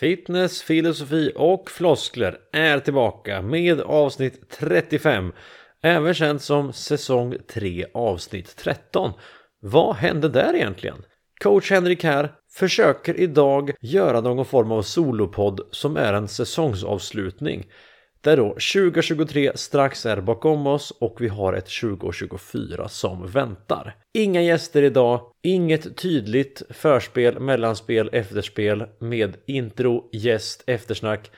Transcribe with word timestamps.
Fitness, 0.00 0.62
filosofi 0.62 1.32
och 1.36 1.70
floskler 1.70 2.38
är 2.52 2.80
tillbaka 2.80 3.42
med 3.42 3.80
avsnitt 3.80 4.50
35 4.50 5.32
Även 5.82 6.14
känt 6.14 6.42
som 6.42 6.72
säsong 6.72 7.36
3 7.54 7.86
avsnitt 7.94 8.56
13 8.56 9.12
Vad 9.60 9.96
hände 9.96 10.28
där 10.28 10.54
egentligen? 10.54 10.96
Coach 11.40 11.70
Henrik 11.70 12.04
här 12.04 12.32
försöker 12.52 13.20
idag 13.20 13.70
göra 13.80 14.20
någon 14.20 14.44
form 14.44 14.72
av 14.72 14.82
solopodd 14.82 15.60
som 15.70 15.96
är 15.96 16.12
en 16.12 16.28
säsongsavslutning 16.28 17.66
där 18.26 18.36
då 18.36 18.48
2023 18.48 19.52
strax 19.54 20.06
är 20.06 20.20
bakom 20.20 20.66
oss 20.66 20.90
och 20.90 21.16
vi 21.20 21.28
har 21.28 21.52
ett 21.52 21.80
2024 21.80 22.88
som 22.88 23.26
väntar. 23.26 23.96
Inga 24.14 24.42
gäster 24.42 24.82
idag, 24.82 25.20
inget 25.42 25.96
tydligt 25.96 26.62
förspel, 26.70 27.40
mellanspel, 27.40 28.10
efterspel 28.12 28.84
med 28.98 29.36
intro, 29.46 30.08
gäst, 30.12 30.64
eftersnack. 30.66 31.30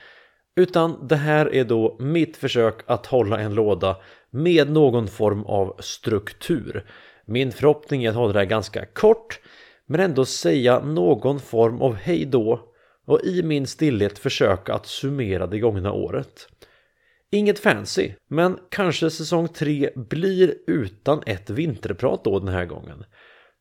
Utan 0.55 1.07
det 1.07 1.15
här 1.15 1.55
är 1.55 1.63
då 1.63 1.97
mitt 1.99 2.37
försök 2.37 2.75
att 2.85 3.05
hålla 3.05 3.39
en 3.39 3.53
låda 3.53 3.97
med 4.31 4.71
någon 4.71 5.07
form 5.07 5.43
av 5.43 5.75
struktur. 5.79 6.85
Min 7.25 7.51
förhoppning 7.51 8.03
är 8.03 8.09
att 8.09 8.15
hålla 8.15 8.33
det 8.33 8.39
här 8.39 8.45
ganska 8.45 8.85
kort 8.85 9.39
men 9.85 9.99
ändå 9.99 10.25
säga 10.25 10.79
någon 10.79 11.39
form 11.39 11.81
av 11.81 11.95
hej 11.95 12.25
då 12.25 12.69
och 13.05 13.23
i 13.23 13.43
min 13.43 13.67
stillhet 13.67 14.19
försöka 14.19 14.73
att 14.73 14.85
summera 14.85 15.47
det 15.47 15.59
gångna 15.59 15.91
året. 15.91 16.47
Inget 17.31 17.59
fancy, 17.59 18.11
men 18.27 18.59
kanske 18.69 19.09
säsong 19.09 19.47
3 19.47 19.89
blir 19.95 20.55
utan 20.67 21.23
ett 21.25 21.49
vinterprat 21.49 22.23
då 22.23 22.39
den 22.39 22.53
här 22.53 22.65
gången. 22.65 23.03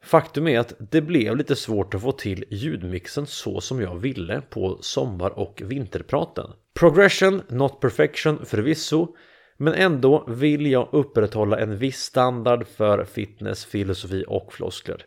Faktum 0.05 0.49
är 0.49 0.59
att 0.59 0.75
det 0.91 1.01
blev 1.01 1.37
lite 1.37 1.57
svårt 1.57 1.95
att 1.95 2.03
få 2.03 2.13
till 2.13 2.45
ljudmixen 2.51 3.27
så 3.27 3.61
som 3.61 3.81
jag 3.81 3.97
ville 3.97 4.43
på 4.51 4.79
sommar 4.81 5.39
och 5.39 5.63
vinterpraten. 5.65 6.51
Progression, 6.75 7.43
not 7.49 7.81
perfection 7.81 8.47
förvisso, 8.47 9.17
men 9.57 9.75
ändå 9.75 10.25
vill 10.29 10.67
jag 10.67 10.89
upprätthålla 10.93 11.59
en 11.59 11.79
viss 11.79 11.99
standard 11.99 12.67
för 12.67 13.05
fitness, 13.05 13.65
filosofi 13.65 14.25
och 14.29 14.53
floskler. 14.53 15.05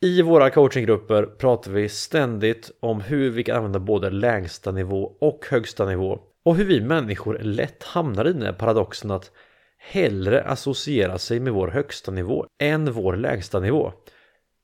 I 0.00 0.22
våra 0.22 0.50
coachinggrupper 0.50 1.22
pratar 1.22 1.70
vi 1.70 1.88
ständigt 1.88 2.70
om 2.80 3.00
hur 3.00 3.30
vi 3.30 3.44
kan 3.44 3.56
använda 3.56 3.78
både 3.78 4.10
lägsta 4.10 4.72
nivå 4.72 5.16
och 5.20 5.46
högsta 5.50 5.86
nivå 5.86 6.20
och 6.44 6.56
hur 6.56 6.64
vi 6.64 6.80
människor 6.80 7.38
lätt 7.38 7.82
hamnar 7.82 8.28
i 8.28 8.32
den 8.32 8.42
här 8.42 8.52
paradoxen 8.52 9.10
att 9.10 9.30
hellre 9.78 10.42
associera 10.42 11.18
sig 11.18 11.40
med 11.40 11.52
vår 11.52 11.68
högsta 11.68 12.10
nivå 12.10 12.46
än 12.62 12.92
vår 12.92 13.16
lägsta 13.16 13.60
nivå. 13.60 13.92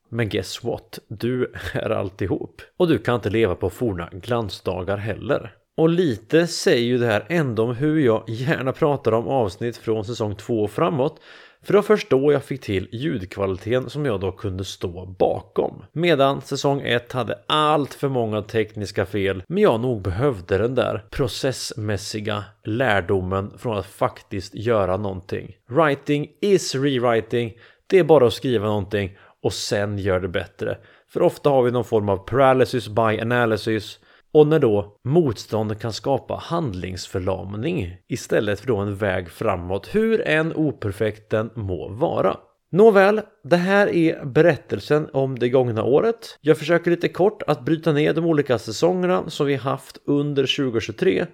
Men 0.08 0.28
guess 0.28 0.64
what? 0.64 0.98
Du 1.08 1.52
är 1.72 1.90
alltihop. 1.90 2.62
Och 2.76 2.88
du 2.88 2.98
kan 2.98 3.14
inte 3.14 3.30
leva 3.30 3.54
på 3.54 3.70
forna 3.70 4.08
glansdagar 4.12 4.96
heller. 4.96 5.54
Och 5.76 5.88
lite 5.88 6.46
säger 6.46 6.86
ju 6.86 6.98
det 6.98 7.06
här 7.06 7.26
ändå 7.28 7.62
om 7.62 7.74
hur 7.74 8.00
jag 8.00 8.24
gärna 8.28 8.72
pratar 8.72 9.12
om 9.12 9.28
avsnitt 9.28 9.76
från 9.76 10.04
säsong 10.04 10.36
2 10.36 10.62
och 10.62 10.70
framåt 10.70 11.20
för 11.66 11.72
det 11.72 11.78
var 11.78 11.82
först 11.82 12.10
då 12.10 12.32
jag 12.32 12.44
fick 12.44 12.60
till 12.60 12.88
ljudkvaliteten 12.92 13.90
som 13.90 14.06
jag 14.06 14.20
då 14.20 14.32
kunde 14.32 14.64
stå 14.64 15.06
bakom. 15.06 15.84
Medan 15.92 16.40
säsong 16.40 16.80
1 16.80 17.12
hade 17.12 17.38
allt 17.46 17.94
för 17.94 18.08
många 18.08 18.42
tekniska 18.42 19.06
fel 19.06 19.42
men 19.48 19.62
jag 19.62 19.80
nog 19.80 20.02
behövde 20.02 20.58
den 20.58 20.74
där 20.74 21.04
processmässiga 21.10 22.44
lärdomen 22.64 23.52
från 23.58 23.78
att 23.78 23.86
faktiskt 23.86 24.54
göra 24.54 24.96
någonting. 24.96 25.56
Writing 25.68 26.28
is 26.40 26.74
rewriting. 26.74 27.58
Det 27.86 27.98
är 27.98 28.04
bara 28.04 28.26
att 28.26 28.32
skriva 28.32 28.66
någonting 28.66 29.18
och 29.42 29.52
sen 29.52 29.98
gör 29.98 30.20
det 30.20 30.28
bättre. 30.28 30.78
För 31.08 31.22
ofta 31.22 31.50
har 31.50 31.62
vi 31.62 31.70
någon 31.70 31.84
form 31.84 32.08
av 32.08 32.16
paralysis 32.16 32.88
by 32.88 33.20
analysis 33.20 33.98
och 34.36 34.46
när 34.46 34.58
då 34.58 34.96
motstånd 35.04 35.80
kan 35.80 35.92
skapa 35.92 36.34
handlingsförlamning 36.34 37.96
istället 38.08 38.60
för 38.60 38.66
då 38.66 38.76
en 38.76 38.96
väg 38.96 39.30
framåt, 39.30 39.94
hur 39.94 40.28
än 40.28 40.56
operfekt 40.56 41.30
den 41.30 41.50
må 41.54 41.88
vara. 41.88 42.36
Nåväl, 42.72 43.20
det 43.44 43.56
här 43.56 43.86
är 43.94 44.24
berättelsen 44.24 45.08
om 45.12 45.38
det 45.38 45.48
gångna 45.48 45.84
året. 45.84 46.38
Jag 46.40 46.58
försöker 46.58 46.90
lite 46.90 47.08
kort 47.08 47.42
att 47.46 47.64
bryta 47.64 47.92
ner 47.92 48.14
de 48.14 48.24
olika 48.26 48.58
säsongerna 48.58 49.30
som 49.30 49.46
vi 49.46 49.54
haft 49.54 49.98
under 50.06 50.56
2023 50.56 51.26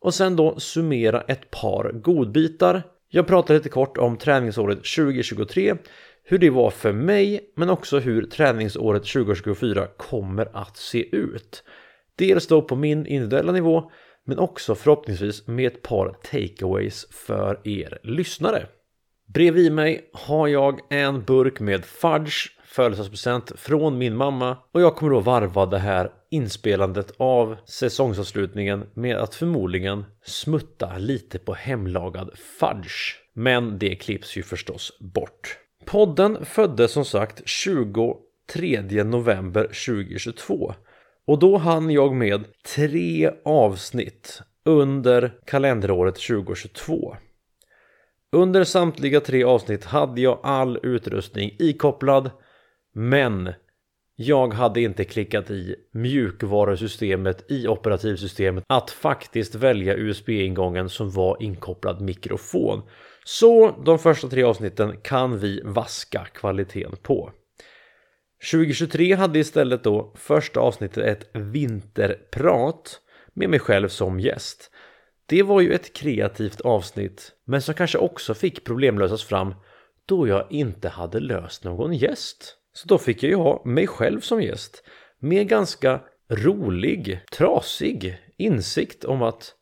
och 0.00 0.14
sen 0.14 0.36
då 0.36 0.60
summera 0.60 1.20
ett 1.20 1.50
par 1.50 1.92
godbitar. 1.92 2.82
Jag 3.08 3.26
pratar 3.26 3.54
lite 3.54 3.68
kort 3.68 3.98
om 3.98 4.16
träningsåret 4.16 4.78
2023, 4.78 5.74
hur 6.24 6.38
det 6.38 6.50
var 6.50 6.70
för 6.70 6.92
mig, 6.92 7.40
men 7.56 7.70
också 7.70 7.98
hur 7.98 8.22
träningsåret 8.22 9.04
2024 9.04 9.86
kommer 9.96 10.48
att 10.52 10.76
se 10.76 11.16
ut. 11.16 11.64
Dels 12.18 12.46
då 12.46 12.62
på 12.62 12.76
min 12.76 13.06
individuella 13.06 13.52
nivå 13.52 13.90
men 14.26 14.38
också 14.38 14.74
förhoppningsvis 14.74 15.46
med 15.46 15.66
ett 15.66 15.82
par 15.82 16.16
takeaways 16.22 17.06
för 17.10 17.68
er 17.68 17.98
lyssnare. 18.02 18.66
Bredvid 19.34 19.72
mig 19.72 20.10
har 20.12 20.48
jag 20.48 20.80
en 20.90 21.24
burk 21.24 21.60
med 21.60 21.84
fudge 21.84 22.50
födelsedagspresent 22.64 23.52
från 23.56 23.98
min 23.98 24.16
mamma 24.16 24.58
och 24.72 24.80
jag 24.80 24.96
kommer 24.96 25.12
då 25.12 25.20
varva 25.20 25.66
det 25.66 25.78
här 25.78 26.10
inspelandet 26.30 27.12
av 27.16 27.56
säsongsavslutningen 27.64 28.86
med 28.94 29.16
att 29.16 29.34
förmodligen 29.34 30.04
smutta 30.24 30.98
lite 30.98 31.38
på 31.38 31.54
hemlagad 31.54 32.30
fudge. 32.58 33.18
Men 33.34 33.78
det 33.78 33.96
klipps 33.96 34.36
ju 34.36 34.42
förstås 34.42 34.98
bort. 35.00 35.58
Podden 35.84 36.44
föddes 36.44 36.92
som 36.92 37.04
sagt 37.04 37.42
23 37.48 39.04
november 39.04 39.62
2022 39.62 40.74
och 41.26 41.38
då 41.38 41.56
hann 41.56 41.90
jag 41.90 42.14
med 42.14 42.44
tre 42.74 43.30
avsnitt 43.44 44.42
under 44.64 45.38
kalenderåret 45.46 46.14
2022. 46.14 47.16
Under 48.32 48.64
samtliga 48.64 49.20
tre 49.20 49.44
avsnitt 49.44 49.84
hade 49.84 50.20
jag 50.20 50.40
all 50.42 50.78
utrustning 50.82 51.56
ikopplad 51.58 52.30
men 52.94 53.52
jag 54.16 54.54
hade 54.54 54.80
inte 54.80 55.04
klickat 55.04 55.50
i 55.50 55.76
mjukvarusystemet 55.92 57.50
i 57.50 57.68
operativsystemet 57.68 58.64
att 58.66 58.90
faktiskt 58.90 59.54
välja 59.54 59.94
USB-ingången 59.94 60.88
som 60.88 61.10
var 61.10 61.36
inkopplad 61.40 62.00
mikrofon. 62.00 62.82
Så 63.24 63.82
de 63.84 63.98
första 63.98 64.28
tre 64.28 64.42
avsnitten 64.42 64.96
kan 65.02 65.38
vi 65.38 65.60
vaska 65.64 66.24
kvaliteten 66.24 66.96
på. 67.02 67.30
2023 68.50 69.14
hade 69.14 69.38
istället 69.38 69.84
då 69.84 70.12
första 70.14 70.60
avsnittet 70.60 71.04
ett 71.04 71.30
vinterprat 71.32 73.00
med 73.32 73.50
mig 73.50 73.58
själv 73.58 73.88
som 73.88 74.20
gäst. 74.20 74.70
Det 75.26 75.42
var 75.42 75.60
ju 75.60 75.72
ett 75.72 75.92
kreativt 75.92 76.60
avsnitt 76.60 77.32
men 77.44 77.62
som 77.62 77.74
kanske 77.74 77.98
också 77.98 78.34
fick 78.34 78.64
problemlösas 78.64 79.24
fram 79.24 79.54
då 80.06 80.28
jag 80.28 80.46
inte 80.50 80.88
hade 80.88 81.20
löst 81.20 81.64
någon 81.64 81.94
gäst. 81.94 82.56
Så 82.72 82.88
då 82.88 82.98
fick 82.98 83.22
jag 83.22 83.30
ju 83.30 83.36
ha 83.36 83.62
mig 83.64 83.86
själv 83.86 84.20
som 84.20 84.42
gäst 84.42 84.84
med 85.18 85.48
ganska 85.48 86.00
rolig, 86.28 87.20
trasig 87.32 88.18
insikt 88.36 89.04
om 89.04 89.22
att 89.22 89.54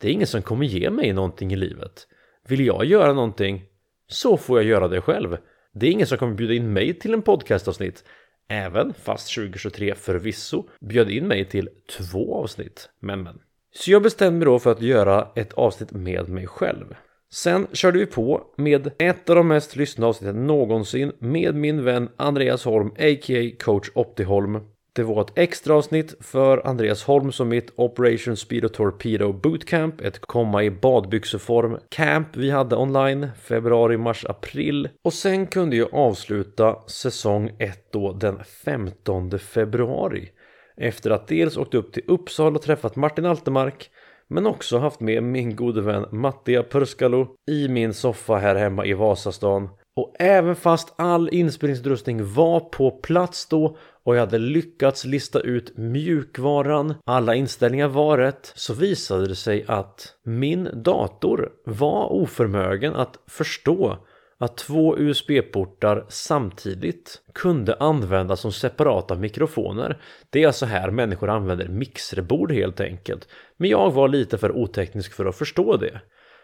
det 0.00 0.08
är 0.08 0.12
ingen 0.12 0.26
som 0.26 0.42
kommer 0.42 0.66
ge 0.66 0.90
mig 0.90 1.12
någonting 1.12 1.52
i 1.52 1.56
livet. 1.56 2.06
Vill 2.48 2.66
jag 2.66 2.84
göra 2.84 3.12
någonting 3.12 3.64
så 4.08 4.36
får 4.36 4.58
jag 4.58 4.66
göra 4.66 4.88
det 4.88 5.00
själv. 5.00 5.36
Det 5.74 5.86
är 5.86 5.90
ingen 5.90 6.06
som 6.06 6.18
kommer 6.18 6.34
bjuda 6.34 6.54
in 6.54 6.72
mig 6.72 6.98
till 6.98 7.14
en 7.14 7.22
podcastavsnitt 7.22 8.04
Även 8.48 8.94
fast 8.94 9.34
2023 9.34 9.94
förvisso 9.94 10.64
bjöd 10.80 11.10
in 11.10 11.28
mig 11.28 11.44
till 11.44 11.68
två 11.98 12.34
avsnitt. 12.34 12.88
Men 13.00 13.22
men. 13.22 13.38
Så 13.74 13.90
jag 13.90 14.02
bestämde 14.02 14.38
mig 14.38 14.46
då 14.46 14.58
för 14.58 14.72
att 14.72 14.82
göra 14.82 15.28
ett 15.34 15.52
avsnitt 15.52 15.92
med 15.92 16.28
mig 16.28 16.46
själv. 16.46 16.94
Sen 17.32 17.66
körde 17.72 17.98
vi 17.98 18.06
på 18.06 18.42
med 18.56 18.90
ett 18.98 19.30
av 19.30 19.36
de 19.36 19.48
mest 19.48 19.76
lyssnade 19.76 20.08
avsnitten 20.08 20.46
någonsin 20.46 21.12
med 21.18 21.54
min 21.54 21.84
vän 21.84 22.08
Andreas 22.16 22.64
Holm, 22.64 22.88
a.k.a. 22.88 23.50
coach 23.60 23.88
Optiholm. 23.94 24.60
Det 24.96 25.02
var 25.02 25.20
ett 25.20 25.38
extra 25.38 25.74
avsnitt 25.74 26.14
för 26.20 26.66
Andreas 26.66 27.04
Holm 27.04 27.32
som 27.32 27.48
mitt 27.48 27.70
Operation 27.76 28.36
Speedo 28.36 28.68
Torpedo 28.68 29.32
Bootcamp, 29.32 30.00
ett 30.00 30.20
komma 30.20 30.62
i 30.62 30.70
badbyxeform 30.70 31.78
camp 31.88 32.36
vi 32.36 32.50
hade 32.50 32.76
online 32.76 33.28
februari, 33.42 33.96
mars, 33.96 34.24
april. 34.24 34.88
Och 35.04 35.12
sen 35.12 35.46
kunde 35.46 35.76
jag 35.76 35.94
avsluta 35.94 36.76
säsong 36.86 37.50
1 37.58 37.92
då 37.92 38.12
den 38.12 38.44
15 38.44 39.38
februari. 39.38 40.28
Efter 40.76 41.10
att 41.10 41.28
dels 41.28 41.56
åkt 41.56 41.74
upp 41.74 41.92
till 41.92 42.04
Uppsala 42.06 42.56
och 42.56 42.62
träffat 42.62 42.96
Martin 42.96 43.26
Altemark 43.26 43.90
men 44.28 44.46
också 44.46 44.78
haft 44.78 45.00
med 45.00 45.22
min 45.22 45.56
gode 45.56 45.80
vän 45.80 46.06
Mattia 46.10 46.62
Purskalo 46.62 47.28
i 47.50 47.68
min 47.68 47.94
soffa 47.94 48.36
här 48.36 48.54
hemma 48.54 48.86
i 48.86 48.92
Vasastan. 48.92 49.68
Och 49.96 50.14
även 50.18 50.56
fast 50.56 50.94
all 50.98 51.28
inspelningsutrustning 51.32 52.34
var 52.34 52.60
på 52.60 52.90
plats 52.90 53.48
då 53.48 53.76
och 54.06 54.16
jag 54.16 54.20
hade 54.20 54.38
lyckats 54.38 55.04
lista 55.04 55.40
ut 55.40 55.76
mjukvaran, 55.76 56.94
alla 57.04 57.34
inställningar 57.34 57.88
var 57.88 58.18
rätt, 58.18 58.52
så 58.54 58.74
visade 58.74 59.28
det 59.28 59.34
sig 59.34 59.64
att 59.68 60.14
min 60.24 60.68
dator 60.74 61.52
var 61.64 62.12
oförmögen 62.12 62.94
att 62.94 63.18
förstå 63.26 63.98
att 64.38 64.56
två 64.56 64.98
USB-portar 64.98 66.06
samtidigt 66.08 67.22
kunde 67.34 67.74
användas 67.74 68.40
som 68.40 68.52
separata 68.52 69.14
mikrofoner. 69.14 70.00
Det 70.30 70.42
är 70.42 70.46
alltså 70.46 70.66
här 70.66 70.90
människor 70.90 71.30
använder 71.30 71.68
mixerbord 71.68 72.52
helt 72.52 72.80
enkelt. 72.80 73.28
Men 73.56 73.70
jag 73.70 73.90
var 73.90 74.08
lite 74.08 74.38
för 74.38 74.56
oteknisk 74.56 75.12
för 75.12 75.26
att 75.26 75.36
förstå 75.36 75.76
det. 75.76 76.00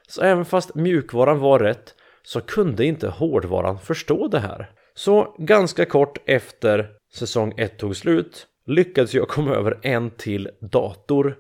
Så 0.09 0.23
även 0.23 0.45
fast 0.45 0.75
mjukvaran 0.75 1.39
var 1.39 1.59
rätt 1.59 1.95
så 2.23 2.41
kunde 2.41 2.85
inte 2.85 3.09
hårdvaran 3.09 3.79
förstå 3.79 4.29
det 4.29 4.41
här. 4.41 4.71
Så 4.95 5.35
ganska 5.39 5.85
kort 5.85 6.19
efter 6.27 7.02
säsong 7.15 7.55
1 7.57 7.79
tog 7.79 7.97
slut 7.97 8.47
lyckades 8.67 9.15
jag 9.15 9.29
komma 9.29 9.55
över 9.55 9.79
en 9.83 10.11
till 10.11 10.51
dator 10.61 11.39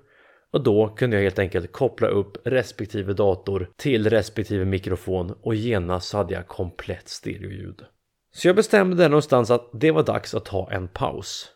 och 0.52 0.62
då 0.62 0.88
kunde 0.88 1.16
jag 1.16 1.22
helt 1.22 1.38
enkelt 1.38 1.72
koppla 1.72 2.08
upp 2.08 2.36
respektive 2.44 3.12
dator 3.12 3.70
till 3.76 4.10
respektive 4.10 4.64
mikrofon 4.64 5.34
och 5.42 5.54
genast 5.54 6.12
hade 6.12 6.34
jag 6.34 6.48
komplett 6.48 7.08
stereoljud. 7.08 7.84
Så 8.34 8.48
jag 8.48 8.56
bestämde 8.56 8.96
där 8.96 9.08
någonstans 9.08 9.50
att 9.50 9.70
det 9.72 9.90
var 9.90 10.02
dags 10.02 10.34
att 10.34 10.44
ta 10.44 10.70
en 10.70 10.88
paus. 10.88 11.48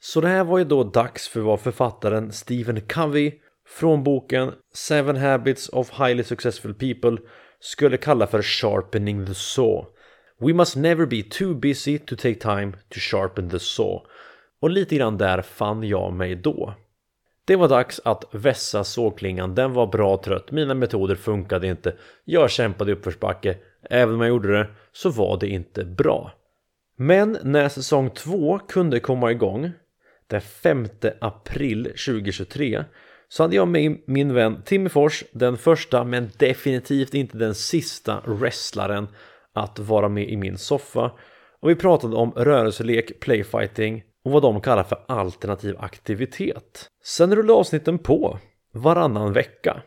Så 0.00 0.20
det 0.20 0.28
här 0.28 0.44
var 0.44 0.58
ju 0.58 0.64
då 0.64 0.84
dags 0.84 1.28
för 1.28 1.40
vad 1.40 1.60
författaren 1.60 2.32
Stephen 2.32 2.80
Covey 2.80 3.32
från 3.68 4.04
boken 4.04 4.52
Seven 4.74 5.16
Habits 5.16 5.68
of 5.68 5.90
Highly 5.90 6.24
Successful 6.24 6.74
People 6.74 7.18
skulle 7.60 7.96
kalla 7.96 8.26
för 8.26 8.42
Sharpening 8.42 9.26
the 9.26 9.34
Saw. 9.34 9.86
We 10.40 10.52
must 10.52 10.76
never 10.76 11.06
be 11.06 11.22
too 11.22 11.54
busy 11.54 11.98
to 11.98 12.16
take 12.16 12.40
time 12.40 12.72
to 12.72 13.00
sharpen 13.00 13.50
the 13.50 13.58
saw. 13.58 14.06
Och 14.60 14.70
lite 14.70 14.96
grann 14.96 15.18
där 15.18 15.42
fann 15.42 15.82
jag 15.82 16.12
mig 16.12 16.34
då. 16.34 16.74
Det 17.44 17.56
var 17.56 17.68
dags 17.68 18.00
att 18.04 18.24
vässa 18.30 18.84
sågklingan, 18.84 19.54
den 19.54 19.72
var 19.72 19.86
bra 19.86 20.16
trött, 20.16 20.50
mina 20.50 20.74
metoder 20.74 21.14
funkade 21.14 21.66
inte, 21.66 21.94
jag 22.24 22.50
kämpade 22.50 22.90
i 22.90 22.94
uppförsbacke, 22.94 23.56
även 23.82 24.14
om 24.14 24.20
jag 24.20 24.28
gjorde 24.28 24.58
det 24.58 24.66
så 24.92 25.10
var 25.10 25.38
det 25.40 25.48
inte 25.48 25.84
bra. 25.84 26.32
Men 26.96 27.38
när 27.42 27.68
säsong 27.68 28.10
2 28.10 28.58
kunde 28.58 29.00
komma 29.00 29.30
igång 29.30 29.70
den 30.26 30.40
5 30.40 30.88
april 31.20 31.84
2023 31.84 32.84
så 33.28 33.42
hade 33.42 33.56
jag 33.56 33.68
med 33.68 33.98
min 34.06 34.34
vän 34.34 34.62
Timmy 34.64 34.88
Fors, 34.88 35.24
den 35.32 35.56
första 35.56 36.04
men 36.04 36.30
definitivt 36.36 37.14
inte 37.14 37.38
den 37.38 37.54
sista 37.54 38.22
wrestlaren 38.26 39.08
att 39.58 39.78
vara 39.78 40.08
med 40.08 40.28
i 40.28 40.36
min 40.36 40.58
soffa 40.58 41.12
och 41.60 41.70
vi 41.70 41.74
pratade 41.74 42.16
om 42.16 42.32
rörelselek, 42.36 43.20
playfighting 43.20 44.02
och 44.24 44.30
vad 44.30 44.42
de 44.42 44.60
kallar 44.60 44.84
för 44.84 44.98
alternativ 45.08 45.76
aktivitet. 45.78 46.88
Sen 47.04 47.36
rullade 47.36 47.58
avsnitten 47.58 47.98
på 47.98 48.38
varannan 48.72 49.32
vecka 49.32 49.82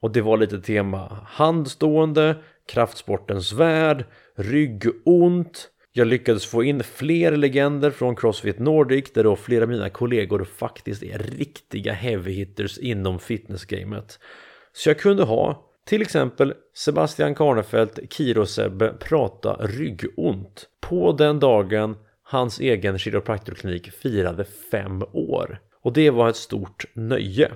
och 0.00 0.12
det 0.12 0.20
var 0.20 0.36
lite 0.36 0.60
tema 0.60 1.26
handstående, 1.26 2.36
kraftsportens 2.68 3.52
värld, 3.52 4.04
ryggont. 4.36 5.70
Jag 5.92 6.06
lyckades 6.06 6.46
få 6.46 6.62
in 6.62 6.82
fler 6.82 7.36
legender 7.36 7.90
från 7.90 8.16
Crossfit 8.16 8.58
Nordic 8.58 9.12
där 9.12 9.24
då 9.24 9.36
flera 9.36 9.62
av 9.62 9.68
mina 9.68 9.90
kollegor 9.90 10.44
faktiskt 10.44 11.02
är 11.02 11.18
riktiga 11.18 11.92
heavy 11.92 12.32
hitters 12.32 12.78
inom 12.78 13.18
fitnessgamet. 13.18 14.18
Så 14.72 14.88
jag 14.88 14.98
kunde 14.98 15.24
ha 15.24 15.67
till 15.88 16.02
exempel 16.02 16.54
Sebastian 16.74 17.34
Karnefelt, 17.34 17.98
Kirosebbe 18.12 18.92
prata 19.00 19.56
ryggont 19.60 20.68
på 20.80 21.12
den 21.12 21.38
dagen 21.38 21.96
hans 22.22 22.60
egen 22.60 22.98
kiropraktorklinik 22.98 23.90
firade 23.92 24.44
fem 24.44 25.02
år. 25.12 25.58
Och 25.82 25.92
det 25.92 26.10
var 26.10 26.28
ett 26.28 26.36
stort 26.36 26.84
nöje. 26.94 27.50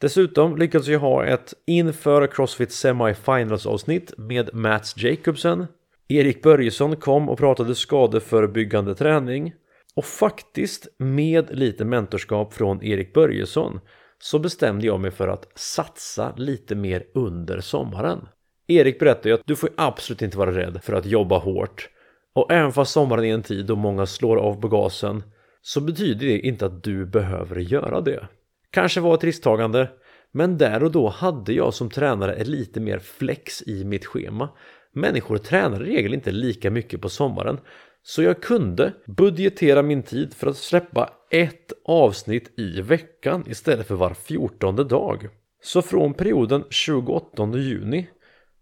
Dessutom 0.00 0.56
lyckades 0.56 0.86
jag 0.88 1.00
ha 1.00 1.24
ett 1.24 1.54
inför 1.66 2.26
Crossfit 2.26 2.72
Semifinals 2.72 3.66
avsnitt 3.66 4.12
med 4.16 4.54
Mats 4.54 4.94
Jacobsen. 4.96 5.66
Erik 6.08 6.42
Börjesson 6.42 6.96
kom 6.96 7.28
och 7.28 7.38
pratade 7.38 7.74
skadeförebyggande 7.74 8.94
träning. 8.94 9.54
Och 9.94 10.04
faktiskt 10.04 10.88
med 10.98 11.58
lite 11.58 11.84
mentorskap 11.84 12.54
från 12.54 12.82
Erik 12.82 13.14
Börjesson 13.14 13.80
så 14.18 14.38
bestämde 14.38 14.86
jag 14.86 15.00
mig 15.00 15.10
för 15.10 15.28
att 15.28 15.48
satsa 15.54 16.32
lite 16.36 16.74
mer 16.74 17.06
under 17.14 17.60
sommaren. 17.60 18.28
Erik 18.66 18.98
berättade 18.98 19.28
ju 19.28 19.34
att 19.34 19.46
du 19.46 19.56
får 19.56 19.70
absolut 19.76 20.22
inte 20.22 20.38
vara 20.38 20.56
rädd 20.56 20.80
för 20.82 20.92
att 20.92 21.06
jobba 21.06 21.38
hårt 21.38 21.88
och 22.34 22.52
även 22.52 22.72
fast 22.72 22.92
sommaren 22.92 23.24
är 23.24 23.34
en 23.34 23.42
tid 23.42 23.66
då 23.66 23.76
många 23.76 24.06
slår 24.06 24.36
av 24.36 24.60
på 24.60 24.68
gasen 24.68 25.22
så 25.62 25.80
betyder 25.80 26.26
det 26.26 26.38
inte 26.38 26.66
att 26.66 26.82
du 26.82 27.06
behöver 27.06 27.56
göra 27.56 28.00
det. 28.00 28.28
Kanske 28.70 29.00
var 29.00 29.14
ett 29.14 29.24
risktagande 29.24 29.90
men 30.32 30.58
där 30.58 30.82
och 30.82 30.90
då 30.90 31.08
hade 31.08 31.52
jag 31.52 31.74
som 31.74 31.90
tränare 31.90 32.44
lite 32.44 32.80
mer 32.80 32.98
flex 32.98 33.62
i 33.62 33.84
mitt 33.84 34.06
schema. 34.06 34.48
Människor 34.92 35.38
tränar 35.38 35.82
i 35.82 35.96
regel 35.96 36.14
inte 36.14 36.30
lika 36.30 36.70
mycket 36.70 37.00
på 37.00 37.08
sommaren 37.08 37.58
så 38.08 38.22
jag 38.22 38.42
kunde 38.42 38.92
budgetera 39.06 39.82
min 39.82 40.02
tid 40.02 40.34
för 40.34 40.46
att 40.46 40.56
släppa 40.56 41.10
ett 41.30 41.72
avsnitt 41.84 42.58
i 42.58 42.80
veckan 42.80 43.44
istället 43.46 43.86
för 43.86 43.94
var 43.94 44.14
fjortonde 44.14 44.84
dag. 44.84 45.28
Så 45.62 45.82
från 45.82 46.14
perioden 46.14 46.64
28 46.70 47.48
juni 47.54 48.08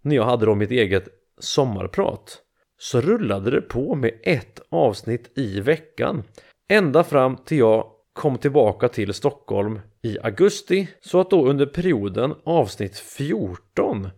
när 0.02 0.17
jag 0.17 0.25
hade 0.25 0.46
då 0.46 0.55
mitt 0.55 0.70
eget 0.70 1.08
sommarprat 1.38 2.38
så 2.79 3.00
rullade 3.00 3.50
det 3.50 3.61
på 3.61 3.94
med 3.94 4.20
ett 4.23 4.61
avsnitt 4.69 5.38
i 5.38 5.61
veckan 5.61 6.23
ända 6.69 7.05
fram 7.05 7.37
till 7.37 7.58
jag 7.58 7.87
kom 8.12 8.38
tillbaka 8.38 8.88
till 8.88 9.14
Stockholm 9.14 9.81
i 10.02 10.19
augusti 10.23 10.88
så 11.00 11.20
att 11.20 11.31
då 11.31 11.47
under 11.49 11.67
perioden 11.67 12.35
avsnitt 12.44 12.99
14 12.99 14.08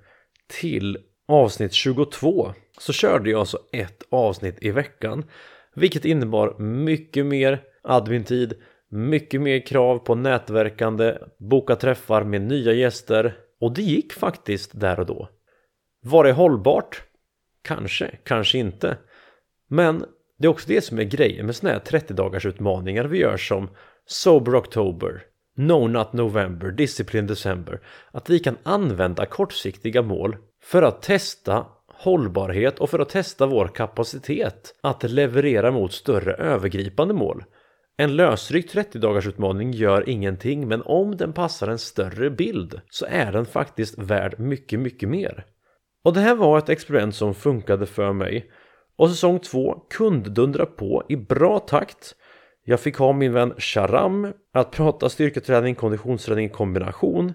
till 0.61 0.99
avsnitt 1.28 1.73
22 1.73 2.52
så 2.78 2.93
körde 2.93 3.31
jag 3.31 3.40
alltså 3.40 3.58
ett 3.73 4.02
avsnitt 4.11 4.58
i 4.61 4.70
veckan 4.70 5.25
vilket 5.75 6.05
innebar 6.05 6.58
mycket 6.58 7.26
mer 7.26 7.62
admin-tid 7.82 8.55
mycket 8.88 9.40
mer 9.40 9.67
krav 9.67 9.99
på 9.99 10.14
nätverkande, 10.14 11.19
boka 11.38 11.76
träffar 11.76 12.25
med 12.25 12.43
nya 12.43 12.73
gäster 12.73 13.37
och 13.61 13.75
det 13.75 13.82
gick 13.82 14.12
faktiskt 14.12 14.81
där 14.81 15.00
och 15.00 15.06
då. 15.06 15.28
Var 16.02 16.25
det 16.25 16.32
hållbart? 16.32 17.02
Kanske, 17.62 18.19
kanske 18.25 18.58
inte. 18.58 18.96
Men 19.69 20.05
det 20.38 20.46
är 20.46 20.50
också 20.50 20.69
det 20.69 20.81
som 20.81 20.99
är 20.99 21.05
grejen 21.05 21.46
med 21.46 21.56
såna 21.56 21.72
här 21.72 21.79
30 21.79 22.14
dagars 22.14 22.46
utmaningar 22.46 23.05
vi 23.05 23.19
gör 23.19 23.37
som 23.37 23.69
Sober 24.06 24.55
October, 24.55 25.22
No 25.56 25.87
Nut 25.88 26.12
November, 26.12 26.70
Discipline 26.70 27.26
December. 27.26 27.81
Att 28.11 28.31
vi 28.31 28.38
kan 28.38 28.56
använda 28.62 29.26
kortsiktiga 29.26 30.02
mål 30.02 30.37
för 30.67 30.83
att 30.83 31.03
testa 31.03 31.67
hållbarhet 31.93 32.79
och 32.79 32.91
för 32.91 32.99
att 32.99 33.09
testa 33.09 33.47
vår 33.47 33.69
kapacitet 33.69 34.75
att 34.81 35.03
leverera 35.03 35.71
mot 35.71 35.93
större 35.93 36.35
övergripande 36.35 37.15
mål. 37.15 37.45
En 37.97 38.17
lösryckt 38.17 38.73
30 38.73 38.99
dagars 38.99 39.27
utmaning 39.27 39.73
gör 39.73 40.09
ingenting 40.09 40.69
men 40.69 40.83
om 40.83 41.17
den 41.17 41.33
passar 41.33 41.69
en 41.69 41.79
större 41.79 42.31
bild 42.31 42.81
så 42.91 43.06
är 43.08 43.32
den 43.32 43.46
faktiskt 43.46 43.99
värd 43.99 44.39
mycket, 44.39 44.81
mycket 44.81 45.08
mer. 45.08 45.44
Och 46.05 46.13
det 46.13 46.20
här 46.20 46.35
var 46.35 46.58
ett 46.58 46.69
experiment 46.69 47.15
som 47.15 47.35
funkade 47.35 47.87
för 47.87 48.13
mig. 48.13 48.51
Och 48.96 49.11
säsong 49.11 49.39
2 49.39 49.87
kunde 49.91 50.31
dundra 50.31 50.67
på 50.67 51.05
i 51.08 51.17
bra 51.17 51.58
takt. 51.58 52.15
Jag 52.65 52.81
fick 52.81 52.96
ha 52.96 53.13
min 53.13 53.32
vän 53.32 53.55
Sharam 53.58 54.32
att 54.55 54.70
prata 54.70 55.08
styrketräning, 55.08 55.75
konditionsträning 55.75 56.46
i 56.46 56.49
kombination. 56.49 57.35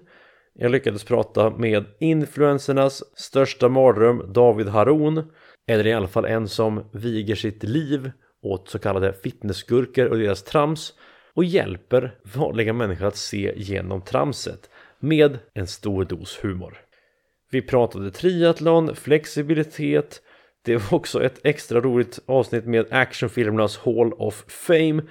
Jag 0.54 0.70
lyckades 0.70 1.04
prata 1.04 1.50
med 1.50 1.84
influencernas 2.00 3.02
största 3.18 3.68
mardröm 3.68 4.32
David 4.32 4.68
Haron. 4.68 5.30
Eller 5.66 5.86
i 5.86 5.92
alla 5.92 6.08
fall 6.08 6.24
en 6.24 6.48
som 6.48 6.90
viger 6.92 7.34
sitt 7.34 7.62
liv 7.62 8.10
åt 8.42 8.68
så 8.68 8.78
kallade 8.78 9.12
fitnessgurkor 9.12 10.06
och 10.06 10.18
deras 10.18 10.42
trams 10.42 10.94
och 11.34 11.44
hjälper 11.44 12.18
vanliga 12.34 12.72
människor 12.72 13.06
att 13.06 13.16
se 13.16 13.52
genom 13.56 14.02
tramset 14.02 14.70
med 14.98 15.38
en 15.54 15.66
stor 15.66 16.04
dos 16.04 16.44
humor. 16.44 16.78
Vi 17.50 17.62
pratade 17.62 18.10
triathlon, 18.10 18.96
flexibilitet. 18.96 20.22
Det 20.64 20.76
var 20.76 20.94
också 20.98 21.24
ett 21.24 21.40
extra 21.44 21.80
roligt 21.80 22.18
avsnitt 22.26 22.64
med 22.64 22.86
actionfilmernas 22.90 23.78
Hall 23.78 24.12
of 24.12 24.44
Fame. 24.48 25.02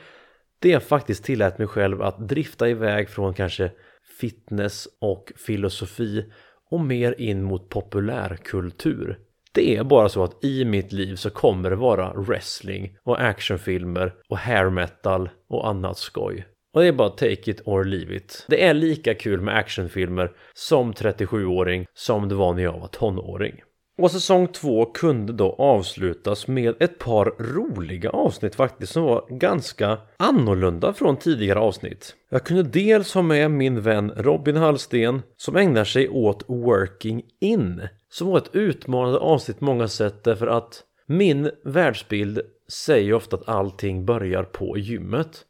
Det 0.59 0.69
jag 0.69 0.83
faktiskt 0.83 1.23
tillät 1.23 1.57
mig 1.57 1.67
själv 1.67 2.01
att 2.01 2.27
drifta 2.27 2.69
iväg 2.69 3.09
från 3.09 3.33
kanske 3.33 3.71
fitness 4.19 4.87
och 4.99 5.31
filosofi 5.35 6.25
och 6.71 6.79
mer 6.79 7.21
in 7.21 7.43
mot 7.43 7.69
populärkultur. 7.69 9.19
Det 9.53 9.75
är 9.75 9.83
bara 9.83 10.09
så 10.09 10.23
att 10.23 10.43
i 10.43 10.65
mitt 10.65 10.91
liv 10.91 11.15
så 11.15 11.29
kommer 11.29 11.69
det 11.69 11.75
vara 11.75 12.13
wrestling 12.13 12.97
och 13.03 13.21
actionfilmer 13.21 14.13
och 14.29 14.37
hair 14.37 14.69
metal 14.69 15.29
och 15.49 15.67
annat 15.67 15.97
skoj. 15.97 16.47
Och 16.73 16.81
det 16.81 16.87
är 16.87 16.93
bara 16.93 17.09
take 17.09 17.51
it 17.51 17.61
or 17.65 17.83
leave 17.83 18.15
it. 18.15 18.45
Det 18.47 18.63
är 18.63 18.73
lika 18.73 19.13
kul 19.13 19.41
med 19.41 19.57
actionfilmer 19.57 20.31
som 20.53 20.93
37-åring 20.93 21.85
som 21.93 22.29
det 22.29 22.35
var 22.35 22.53
när 22.53 22.63
jag 22.63 22.79
var 22.79 22.87
tonåring. 22.87 23.61
Och 24.01 24.11
säsong 24.11 24.47
två 24.47 24.85
kunde 24.85 25.33
då 25.33 25.55
avslutas 25.57 26.47
med 26.47 26.75
ett 26.79 26.99
par 26.99 27.25
roliga 27.39 28.09
avsnitt 28.09 28.55
faktiskt 28.55 28.93
som 28.93 29.03
var 29.03 29.25
ganska 29.29 29.97
annorlunda 30.17 30.93
från 30.93 31.17
tidigare 31.17 31.59
avsnitt. 31.59 32.15
Jag 32.29 32.43
kunde 32.43 32.63
dels 32.63 33.13
ha 33.13 33.21
med 33.21 33.51
min 33.51 33.81
vän 33.81 34.11
Robin 34.17 34.55
Hallsten 34.55 35.21
som 35.37 35.55
ägnar 35.55 35.83
sig 35.83 36.09
åt 36.09 36.43
working 36.47 37.21
in 37.41 37.87
som 38.09 38.27
var 38.27 38.37
ett 38.37 38.55
utmanande 38.55 39.19
avsnitt 39.19 39.59
på 39.59 39.65
många 39.65 39.87
sätt 39.87 40.23
därför 40.23 40.47
att 40.47 40.83
min 41.07 41.51
världsbild 41.63 42.41
säger 42.71 43.13
ofta 43.13 43.35
att 43.35 43.49
allting 43.49 44.05
börjar 44.05 44.43
på 44.43 44.77
gymmet. 44.77 45.45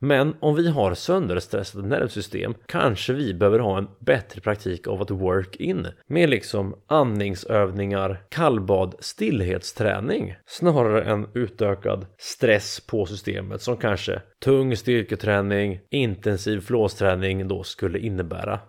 Men 0.00 0.34
om 0.40 0.54
vi 0.54 0.68
har 0.68 0.94
sönderstressade 0.94 1.88
nervsystem 1.88 2.54
kanske 2.66 3.12
vi 3.12 3.34
behöver 3.34 3.58
ha 3.58 3.78
en 3.78 3.88
bättre 4.00 4.40
praktik 4.40 4.86
av 4.86 5.02
att 5.02 5.10
work 5.10 5.56
in 5.56 5.86
med 6.06 6.30
liksom 6.30 6.74
andningsövningar, 6.86 8.22
kallbad, 8.28 8.94
stillhetsträning 8.98 10.34
snarare 10.46 11.04
än 11.04 11.26
utökad 11.34 12.06
stress 12.18 12.80
på 12.86 13.06
systemet 13.06 13.62
som 13.62 13.76
kanske 13.76 14.22
tung 14.44 14.76
styrketräning, 14.76 15.80
intensiv 15.90 16.60
flåsträning 16.60 17.48
då 17.48 17.62
skulle 17.62 17.98
innebära. 17.98 18.60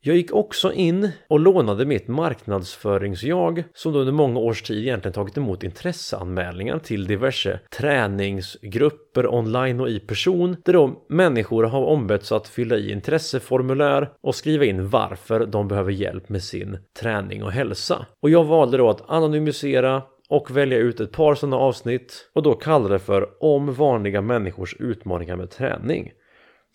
Jag 0.00 0.16
gick 0.16 0.32
också 0.32 0.72
in 0.72 1.10
och 1.28 1.40
lånade 1.40 1.86
mitt 1.86 2.08
marknadsföringsjag 2.08 3.64
som 3.74 3.92
då 3.92 3.98
under 3.98 4.12
många 4.12 4.40
års 4.40 4.62
tid 4.62 4.78
egentligen 4.78 5.12
tagit 5.12 5.36
emot 5.36 5.62
intresseanmälningar 5.62 6.78
till 6.78 7.06
diverse 7.06 7.60
träningsgrupper 7.76 9.34
online 9.34 9.80
och 9.80 9.88
i 9.88 10.00
person 10.00 10.56
där 10.64 10.72
då 10.72 11.06
människor 11.08 11.64
har 11.64 11.84
ombetts 11.84 12.32
att 12.32 12.48
fylla 12.48 12.76
i 12.76 12.92
intresseformulär 12.92 14.10
och 14.22 14.34
skriva 14.34 14.64
in 14.64 14.88
varför 14.88 15.46
de 15.46 15.68
behöver 15.68 15.92
hjälp 15.92 16.28
med 16.28 16.42
sin 16.42 16.78
träning 17.00 17.42
och 17.42 17.52
hälsa. 17.52 18.06
Och 18.22 18.30
jag 18.30 18.44
valde 18.44 18.76
då 18.76 18.90
att 18.90 19.10
anonymisera 19.10 20.02
och 20.28 20.56
välja 20.56 20.78
ut 20.78 21.00
ett 21.00 21.12
par 21.12 21.34
sådana 21.34 21.56
avsnitt 21.56 22.30
och 22.34 22.42
då 22.42 22.54
kalla 22.54 22.88
det 22.88 22.98
för 22.98 23.28
Om 23.40 23.74
vanliga 23.74 24.20
människors 24.20 24.76
utmaningar 24.78 25.36
med 25.36 25.50
träning. 25.50 26.12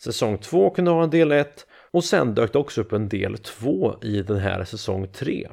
Säsong 0.04 0.38
2 0.38 0.70
kunde 0.70 0.92
ha 0.92 1.04
en 1.04 1.10
del 1.10 1.32
1 1.32 1.68
och 1.94 2.04
sen 2.04 2.36
dök 2.36 2.54
det 2.54 2.60
också 2.60 2.82
upp 2.82 2.94
en 2.94 3.10
del 3.10 3.38
2 3.38 3.96
i 4.02 4.22
den 4.22 4.38
här 4.38 4.64
säsong 4.64 5.08
3. 5.08 5.48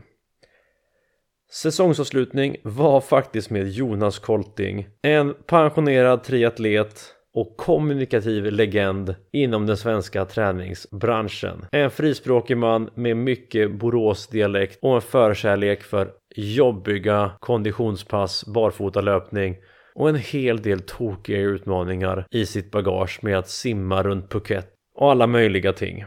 Säsongsavslutning 1.52 2.56
var 2.62 3.00
faktiskt 3.00 3.50
med 3.50 3.68
Jonas 3.68 4.18
Kolting, 4.18 4.88
en 5.02 5.34
pensionerad 5.46 6.24
triatlet 6.24 7.14
och 7.34 7.56
kommunikativ 7.56 8.44
legend 8.44 9.14
inom 9.32 9.66
den 9.66 9.76
svenska 9.76 10.24
träningsbranschen. 10.24 11.66
En 11.72 11.90
frispråkig 11.90 12.56
man 12.56 12.90
med 12.94 13.16
mycket 13.16 13.72
Boråsdialekt 13.72 14.78
och 14.82 14.94
en 14.94 15.00
förkärlek 15.00 15.82
för 15.82 16.10
jobbiga 16.36 17.30
konditionspass, 17.40 18.46
barfotalöpning 18.46 19.56
och 19.94 20.08
en 20.08 20.16
hel 20.16 20.62
del 20.62 20.80
tokiga 20.80 21.38
utmaningar 21.38 22.26
i 22.30 22.46
sitt 22.46 22.70
bagage 22.70 23.18
med 23.22 23.38
att 23.38 23.48
simma 23.48 24.02
runt 24.02 24.30
Phuket 24.30 24.68
och 24.94 25.10
alla 25.10 25.26
möjliga 25.26 25.72
ting 25.72 26.04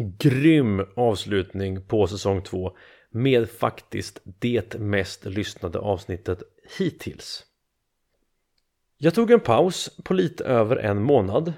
grym 0.00 0.86
avslutning 0.96 1.82
på 1.82 2.06
säsong 2.06 2.42
2 2.42 2.76
med 3.10 3.50
faktiskt 3.50 4.20
det 4.24 4.78
mest 4.78 5.24
lyssnade 5.24 5.78
avsnittet 5.78 6.42
hittills. 6.78 7.44
Jag 8.98 9.14
tog 9.14 9.30
en 9.30 9.40
paus 9.40 9.90
på 10.04 10.14
lite 10.14 10.44
över 10.44 10.76
en 10.76 11.02
månad. 11.02 11.52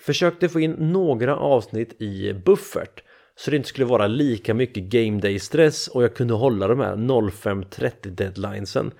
Försökte 0.00 0.48
få 0.48 0.60
in 0.60 0.70
några 0.70 1.36
avsnitt 1.36 2.02
i 2.02 2.32
buffert 2.32 3.02
så 3.36 3.50
det 3.50 3.56
inte 3.56 3.68
skulle 3.68 3.86
vara 3.86 4.06
lika 4.06 4.54
mycket 4.54 4.84
game 4.84 5.20
day 5.20 5.38
stress 5.38 5.88
och 5.88 6.02
jag 6.02 6.14
kunde 6.14 6.34
hålla 6.34 6.68
de 6.68 6.80
här 6.80 6.96
05.30 6.96 8.10
deadlinesen. 8.10 8.92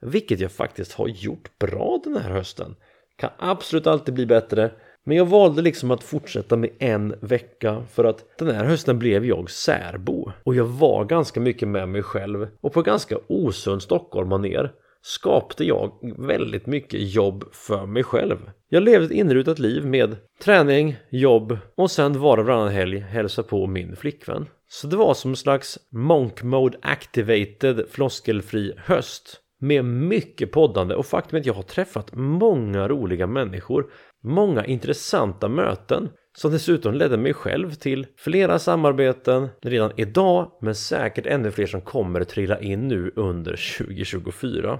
Vilket 0.00 0.40
jag 0.40 0.52
faktiskt 0.52 0.92
har 0.92 1.08
gjort 1.08 1.58
bra 1.58 2.00
den 2.04 2.16
här 2.16 2.30
hösten. 2.30 2.76
Kan 3.16 3.30
absolut 3.38 3.86
alltid 3.86 4.14
bli 4.14 4.26
bättre 4.26 4.70
men 5.06 5.16
jag 5.16 5.26
valde 5.26 5.62
liksom 5.62 5.90
att 5.90 6.02
fortsätta 6.02 6.56
med 6.56 6.70
en 6.78 7.14
vecka 7.20 7.82
för 7.92 8.04
att 8.04 8.24
den 8.38 8.54
här 8.54 8.64
hösten 8.64 8.98
blev 8.98 9.24
jag 9.24 9.50
särbo 9.50 10.32
och 10.44 10.54
jag 10.54 10.64
var 10.64 11.04
ganska 11.04 11.40
mycket 11.40 11.68
med 11.68 11.88
mig 11.88 12.02
själv 12.02 12.48
och 12.60 12.72
på 12.72 12.82
ganska 12.82 13.18
osund 13.28 13.82
stockholmanér 13.82 14.72
skapade 15.02 15.64
jag 15.64 15.92
väldigt 16.18 16.66
mycket 16.66 17.14
jobb 17.14 17.44
för 17.52 17.86
mig 17.86 18.02
själv. 18.02 18.50
Jag 18.68 18.82
levde 18.82 19.06
ett 19.06 19.12
inrutat 19.12 19.58
liv 19.58 19.86
med 19.86 20.16
träning, 20.42 20.96
jobb 21.10 21.58
och 21.76 21.90
sen 21.90 22.20
var 22.20 22.38
och 22.38 22.46
varannan 22.46 22.72
helg 22.72 22.98
hälsa 22.98 23.42
på 23.42 23.66
min 23.66 23.96
flickvän. 23.96 24.46
Så 24.68 24.86
det 24.86 24.96
var 24.96 25.14
som 25.14 25.30
en 25.30 25.36
slags 25.36 25.78
monk 25.90 26.42
mode 26.42 26.78
activated 26.82 27.84
floskelfri 27.90 28.72
höst 28.76 29.40
med 29.60 29.84
mycket 29.84 30.52
poddande 30.52 30.94
och 30.94 31.06
faktum 31.06 31.36
är 31.36 31.40
att 31.40 31.46
jag 31.46 31.54
har 31.54 31.62
träffat 31.62 32.10
många 32.14 32.88
roliga 32.88 33.26
människor 33.26 33.90
många 34.26 34.64
intressanta 34.64 35.48
möten 35.48 36.08
som 36.36 36.52
dessutom 36.52 36.94
ledde 36.94 37.16
mig 37.16 37.34
själv 37.34 37.74
till 37.74 38.06
flera 38.16 38.58
samarbeten 38.58 39.48
redan 39.62 39.92
idag 39.96 40.52
men 40.60 40.74
säkert 40.74 41.26
ännu 41.26 41.50
fler 41.50 41.66
som 41.66 41.80
kommer 41.80 42.24
trilla 42.24 42.60
in 42.60 42.88
nu 42.88 43.12
under 43.16 43.76
2024. 43.78 44.78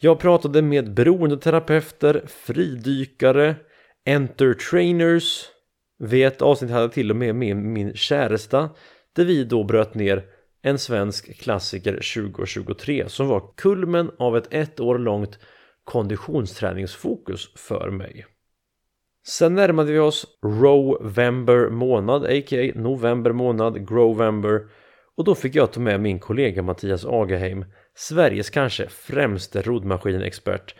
Jag 0.00 0.18
pratade 0.18 0.62
med 0.62 0.94
beroendeterapeuter, 0.94 2.24
fridykare, 2.26 3.56
entertrainers. 4.06 5.44
Vid 5.98 6.26
ett 6.26 6.42
avsnitt 6.42 6.70
hade 6.70 6.82
jag 6.82 6.92
till 6.92 7.10
och 7.10 7.16
med 7.16 7.34
med 7.34 7.56
min 7.56 7.94
käresta 7.94 8.70
där 9.16 9.24
vi 9.24 9.44
då 9.44 9.64
bröt 9.64 9.94
ner 9.94 10.24
en 10.62 10.78
svensk 10.78 11.40
klassiker 11.40 11.92
2023 11.92 13.08
som 13.08 13.28
var 13.28 13.52
kulmen 13.56 14.10
av 14.18 14.36
ett 14.36 14.48
ett 14.50 14.80
år 14.80 14.98
långt 14.98 15.38
konditionsträningsfokus 15.84 17.52
för 17.54 17.90
mig. 17.90 18.26
Sen 19.26 19.54
närmade 19.54 19.92
vi 19.92 19.98
oss 19.98 20.26
Rovember 20.42 21.70
månad, 21.70 22.24
a.k.a. 22.24 22.72
november 22.74 23.32
månad, 23.32 23.88
Grovember 23.88 24.60
och 25.16 25.24
då 25.24 25.34
fick 25.34 25.54
jag 25.54 25.72
ta 25.72 25.80
med 25.80 26.00
min 26.00 26.18
kollega 26.18 26.62
Mattias 26.62 27.04
Agaheim, 27.04 27.64
Sveriges 27.94 28.50
kanske 28.50 28.88
främste 28.88 29.62
roddmaskinexpert 29.62 30.74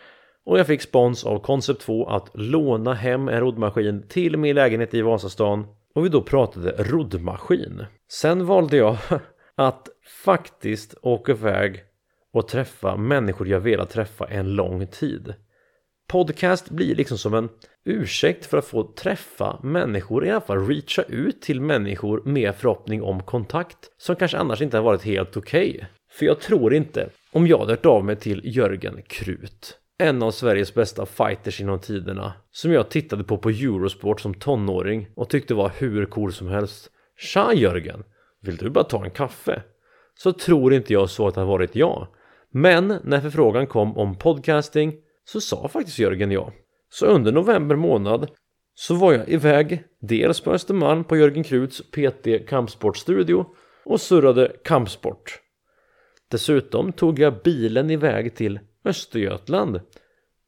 och 0.47 0.59
jag 0.59 0.67
fick 0.67 0.83
spons 0.83 1.25
av 1.25 1.39
Concept 1.39 1.81
2 1.81 2.07
att 2.07 2.31
låna 2.35 2.95
hem 2.95 3.29
en 3.29 3.41
roddmaskin 3.41 4.09
till 4.09 4.37
min 4.37 4.55
lägenhet 4.55 4.95
i 4.95 5.03
Vasastan 5.03 5.67
och 5.95 6.05
vi 6.05 6.09
då 6.09 6.23
pratade 6.23 6.71
roddmaskin. 6.79 7.85
Sen 8.11 8.47
valde 8.47 8.77
jag 8.77 8.97
att 9.55 9.89
faktiskt 10.25 10.95
åka 11.03 11.33
iväg 11.33 11.83
och 12.33 12.49
träffa 12.49 12.97
människor 12.97 13.49
jag 13.49 13.61
velat 13.61 13.91
träffa 13.91 14.27
en 14.27 14.55
lång 14.55 14.87
tid. 14.87 15.35
Podcast 16.09 16.71
blir 16.71 16.95
liksom 16.95 17.19
som 17.19 17.35
en 17.35 17.49
ursäkt 17.85 18.47
för 18.47 18.59
att 18.59 18.65
få 18.65 18.83
träffa 18.83 19.61
människor, 19.63 20.27
i 20.27 20.31
alla 20.31 20.41
fall 20.41 20.67
reacha 20.67 21.03
ut 21.03 21.43
till 21.43 21.61
människor 21.61 22.23
med 22.25 22.55
förhoppning 22.55 23.03
om 23.03 23.23
kontakt 23.23 23.77
som 23.99 24.17
kanske 24.17 24.39
annars 24.39 24.61
inte 24.61 24.77
har 24.77 24.85
varit 24.85 25.03
helt 25.03 25.37
okej. 25.37 25.71
Okay. 25.75 25.87
För 26.11 26.27
jag 26.27 26.41
tror 26.41 26.75
inte, 26.75 27.09
om 27.33 27.47
jag 27.47 27.59
hade 27.59 27.73
hört 27.73 27.87
av 27.87 28.05
mig 28.05 28.17
till 28.17 28.41
Jörgen 28.45 29.03
Krut, 29.09 29.79
en 29.99 30.23
av 30.23 30.31
Sveriges 30.31 30.75
bästa 30.75 31.07
fighters 31.07 31.61
inom 31.61 31.81
tiderna, 31.81 32.33
som 32.51 32.73
jag 32.73 32.89
tittade 32.89 33.25
på 33.25 33.39
på 33.39 33.49
Eurosport 33.49 34.21
som 34.21 34.35
tonåring 34.35 35.09
och 35.15 35.31
tyckte 35.31 35.55
var 35.55 35.73
hur 35.79 36.07
cool 36.07 36.33
som 36.33 36.49
helst. 36.49 36.91
Tja 37.19 37.53
Jörgen, 37.55 38.05
vill 38.43 38.57
du 38.57 38.71
bara 38.71 38.85
ta 38.85 39.05
en 39.05 39.11
kaffe? 39.11 39.63
Så 40.15 40.33
tror 40.33 40.75
inte 40.75 40.93
jag 40.93 41.11
så 41.11 41.29
att 41.29 41.35
det 41.35 41.41
har 41.41 41.49
varit 41.49 41.77
jag. 41.77 42.07
Men 42.51 42.99
när 43.05 43.21
förfrågan 43.21 43.67
kom 43.67 43.99
om 43.99 44.15
podcasting 44.15 44.95
så 45.29 45.41
sa 45.41 45.69
faktiskt 45.69 45.99
Jörgen 45.99 46.31
ja. 46.31 46.53
Så 46.91 47.07
under 47.07 47.33
november 47.33 47.77
månad 47.77 48.31
så 48.75 48.95
var 48.95 49.13
jag 49.13 49.29
iväg 49.29 49.85
dels 50.01 50.41
på 50.41 50.53
Östermalm 50.53 51.05
på 51.05 51.17
Jörgen 51.17 51.45
Kruts 51.45 51.83
PT 51.91 52.49
Kampsportstudio 52.49 53.47
och 53.85 54.01
surrade 54.01 54.53
kampsport. 54.65 55.41
Dessutom 56.31 56.93
tog 56.93 57.19
jag 57.19 57.43
bilen 57.43 57.91
iväg 57.91 58.37
till 58.37 58.61
Östergötland 58.85 59.81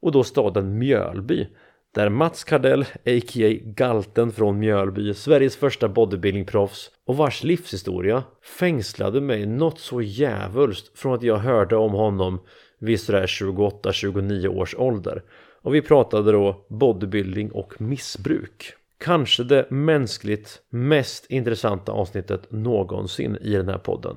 och 0.02 0.12
då 0.12 0.24
staden 0.24 0.78
Mjölby 0.78 1.46
där 1.94 2.08
Mats 2.08 2.44
Kardell, 2.44 2.82
a.k.a. 2.82 3.58
Galten 3.62 4.32
från 4.32 4.58
Mjölby, 4.58 5.14
Sveriges 5.14 5.56
första 5.56 5.88
bodybuildingproffs 5.88 6.90
och 7.06 7.16
vars 7.16 7.42
livshistoria 7.42 8.24
fängslade 8.58 9.20
mig 9.20 9.46
något 9.46 9.78
så 9.78 10.02
jävulst 10.02 10.98
från 10.98 11.14
att 11.14 11.22
jag 11.22 11.36
hörde 11.36 11.76
om 11.76 11.92
honom 11.92 12.40
vid 12.80 13.00
sådär 13.00 13.26
28-29 13.26 14.48
års 14.48 14.74
ålder. 14.74 15.22
Och 15.62 15.74
vi 15.74 15.82
pratade 15.82 16.32
då 16.32 16.66
bodybuilding 16.68 17.50
och 17.50 17.80
missbruk. 17.80 18.74
Kanske 18.98 19.44
det 19.44 19.70
mänskligt 19.70 20.62
mest 20.70 21.26
intressanta 21.30 21.92
avsnittet 21.92 22.52
någonsin 22.52 23.36
i 23.40 23.52
den 23.52 23.68
här 23.68 23.78
podden. 23.78 24.16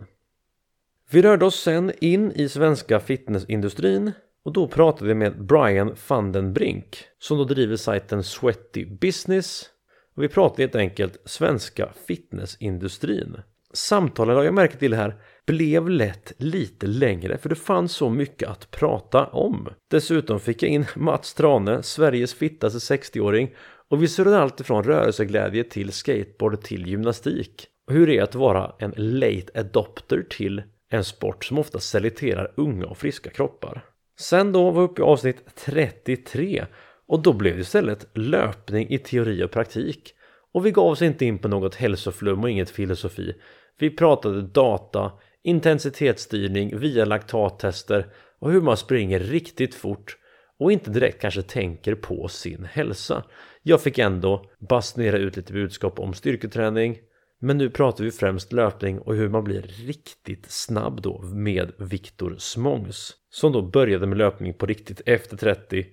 Vi 1.12 1.22
rörde 1.22 1.46
oss 1.46 1.60
sen 1.60 1.92
in 2.00 2.32
i 2.32 2.50
svenska 2.50 3.00
fitnessindustrin 3.00 4.12
och 4.46 4.54
då 4.54 4.68
pratade 4.68 5.08
vi 5.08 5.14
med 5.14 5.46
Brian 5.46 5.96
Vandenbrink 6.08 6.98
som 7.20 7.38
då 7.38 7.44
driver 7.44 7.76
sajten 7.76 8.24
Sweaty 8.24 8.86
Business 8.86 9.70
och 10.16 10.24
vi 10.24 10.28
pratade 10.28 10.64
helt 10.64 10.76
enkelt 10.76 11.22
svenska 11.26 11.90
fitnessindustrin. 12.08 13.38
Samtalen 13.74 14.36
har 14.36 14.44
jag 14.44 14.54
märkt 14.54 14.80
till 14.80 14.94
här 14.94 15.16
blev 15.46 15.90
lätt 15.90 16.34
lite 16.38 16.88
längre 16.88 17.38
för 17.38 17.50
det 17.50 17.56
fanns 17.56 17.92
så 17.92 18.10
mycket 18.10 18.50
att 18.50 18.72
prata 18.72 19.26
om. 19.26 19.70
Dessutom 19.92 20.40
fick 20.40 20.64
jag 20.64 20.72
in 20.72 20.86
Mats 20.96 21.34
Trane, 21.34 21.84
Sveriges 21.84 22.34
fittaste 22.34 22.96
60-åring 22.96 23.56
och 23.90 24.04
vi 24.04 24.08
surrade 24.08 24.40
allt 24.40 24.60
ifrån 24.60 24.84
rörelseglädje 24.84 25.64
till 25.64 25.92
skateboard 25.92 26.62
till 26.62 26.88
gymnastik. 26.88 27.68
Och 27.88 27.94
hur 27.94 28.08
det 28.08 28.18
är 28.18 28.24
att 28.24 28.36
vara 28.36 28.72
en 28.80 28.94
late 28.98 29.60
adopter 29.60 30.26
till 30.30 30.64
en 30.90 31.04
sport 31.04 31.46
som 31.46 31.58
ofta 31.58 31.80
selekterar 31.80 32.54
unga 32.58 32.86
och 32.86 32.98
friska 32.98 33.30
kroppar. 33.30 33.86
Sen 34.20 34.52
då 34.52 34.72
var 34.72 34.82
vi 34.82 34.88
uppe 34.88 35.02
i 35.02 35.06
avsnitt 35.06 35.56
33 35.56 36.66
och 37.08 37.22
då 37.22 37.34
blev 37.34 37.56
det 37.56 37.62
istället 37.62 38.08
löpning 38.14 38.90
i 38.90 38.98
teori 38.98 39.44
och 39.44 39.52
praktik. 39.52 40.14
Och 40.54 40.66
vi 40.66 40.72
gav 40.72 40.88
oss 40.88 41.02
inte 41.02 41.26
in 41.26 41.38
på 41.38 41.48
något 41.48 41.76
hälsoflum 41.76 42.44
och 42.44 42.50
inget 42.50 42.70
filosofi. 42.70 43.36
Vi 43.80 43.90
pratade 43.90 44.42
data, 44.42 45.12
intensitetsstyrning 45.44 46.78
via 46.78 47.06
laktattester 47.06 48.08
och 48.40 48.52
hur 48.52 48.62
man 48.62 48.78
springer 48.78 49.20
riktigt 49.20 49.76
fort 49.76 50.18
och 50.60 50.72
inte 50.72 50.92
direkt 50.92 51.22
kanske 51.22 51.42
tänker 51.42 51.96
på 51.96 52.28
sin 52.28 52.66
hälsa. 52.66 53.24
Jag 53.62 53.82
fick 53.82 54.00
ändå 54.00 54.46
basunera 54.60 55.18
ut 55.18 55.38
lite 55.38 55.54
budskap 55.54 56.00
om 56.00 56.14
styrketräning 56.14 56.98
men 57.40 57.58
nu 57.58 57.70
pratar 57.70 58.04
vi 58.04 58.12
främst 58.12 58.54
löpning 58.54 59.00
och 59.00 59.16
hur 59.16 59.30
man 59.30 59.44
blir 59.44 59.62
riktigt 59.62 60.52
snabb 60.52 61.02
då 61.02 61.22
med 61.22 61.72
Viktor 61.78 62.36
Smångs 62.38 63.16
som 63.30 63.52
då 63.52 63.62
började 63.62 64.08
med 64.08 64.18
löpning 64.18 64.54
på 64.54 64.66
riktigt 64.66 65.02
efter 65.06 65.38
30 65.38 65.86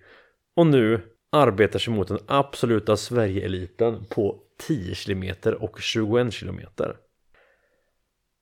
och 0.56 0.66
nu 0.66 1.00
arbetar 1.32 1.78
sig 1.78 1.94
mot 1.94 2.08
den 2.08 2.18
absoluta 2.26 2.96
Sverigeeliten 2.96 4.04
på 4.08 4.38
10 4.58 4.94
km 4.94 5.34
och 5.60 5.80
21 5.80 6.34
km. 6.34 6.60